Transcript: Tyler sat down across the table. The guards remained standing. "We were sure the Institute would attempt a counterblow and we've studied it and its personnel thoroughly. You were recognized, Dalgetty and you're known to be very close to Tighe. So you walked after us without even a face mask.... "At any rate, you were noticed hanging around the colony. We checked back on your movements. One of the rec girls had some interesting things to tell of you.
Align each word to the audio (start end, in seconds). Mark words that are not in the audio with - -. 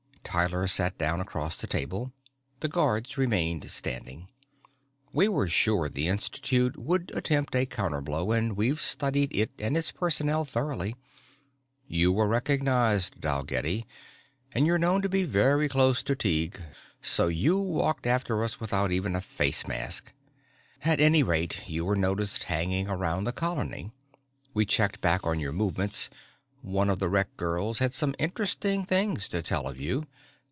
Tyler 0.23 0.65
sat 0.65 0.97
down 0.97 1.19
across 1.19 1.57
the 1.57 1.67
table. 1.67 2.13
The 2.61 2.69
guards 2.69 3.17
remained 3.17 3.69
standing. 3.69 4.29
"We 5.11 5.27
were 5.27 5.49
sure 5.49 5.89
the 5.89 6.07
Institute 6.07 6.77
would 6.77 7.11
attempt 7.13 7.53
a 7.53 7.65
counterblow 7.65 8.31
and 8.37 8.55
we've 8.55 8.81
studied 8.81 9.35
it 9.35 9.51
and 9.59 9.75
its 9.75 9.91
personnel 9.91 10.45
thoroughly. 10.45 10.95
You 11.85 12.13
were 12.13 12.29
recognized, 12.29 13.19
Dalgetty 13.19 13.85
and 14.53 14.65
you're 14.65 14.77
known 14.77 15.01
to 15.01 15.09
be 15.09 15.23
very 15.23 15.67
close 15.67 16.01
to 16.03 16.15
Tighe. 16.15 16.61
So 17.01 17.27
you 17.27 17.57
walked 17.59 18.07
after 18.07 18.41
us 18.41 18.57
without 18.57 18.89
even 18.89 19.17
a 19.17 19.21
face 19.21 19.67
mask.... 19.67 20.13
"At 20.83 21.01
any 21.01 21.23
rate, 21.23 21.67
you 21.67 21.83
were 21.83 21.97
noticed 21.97 22.43
hanging 22.43 22.87
around 22.87 23.25
the 23.25 23.33
colony. 23.33 23.91
We 24.53 24.65
checked 24.65 25.01
back 25.01 25.27
on 25.27 25.41
your 25.41 25.51
movements. 25.51 26.09
One 26.61 26.91
of 26.91 26.99
the 26.99 27.09
rec 27.09 27.35
girls 27.37 27.79
had 27.79 27.91
some 27.91 28.13
interesting 28.19 28.85
things 28.85 29.27
to 29.29 29.41
tell 29.41 29.67
of 29.67 29.79
you. 29.79 30.05